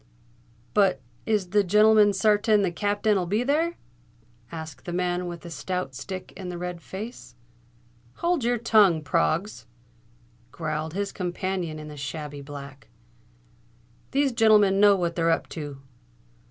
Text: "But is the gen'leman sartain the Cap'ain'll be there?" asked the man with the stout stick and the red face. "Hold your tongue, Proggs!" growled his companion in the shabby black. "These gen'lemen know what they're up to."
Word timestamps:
"But 0.73 0.99
is 1.27 1.51
the 1.51 1.63
gen'leman 1.63 2.13
sartain 2.13 2.63
the 2.63 2.71
Cap'ain'll 2.71 3.27
be 3.27 3.43
there?" 3.43 3.75
asked 4.51 4.85
the 4.85 4.93
man 4.93 5.27
with 5.27 5.41
the 5.41 5.51
stout 5.51 5.93
stick 5.93 6.33
and 6.35 6.51
the 6.51 6.57
red 6.57 6.81
face. 6.81 7.35
"Hold 8.15 8.43
your 8.43 8.57
tongue, 8.57 9.03
Proggs!" 9.03 9.67
growled 10.51 10.95
his 10.95 11.11
companion 11.11 11.77
in 11.77 11.87
the 11.87 11.97
shabby 11.97 12.41
black. 12.41 12.87
"These 14.09 14.31
gen'lemen 14.31 14.79
know 14.79 14.95
what 14.95 15.15
they're 15.15 15.29
up 15.29 15.47
to." 15.49 15.83